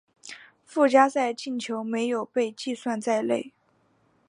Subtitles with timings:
[0.65, 3.53] 附加赛进球没有被计算在内。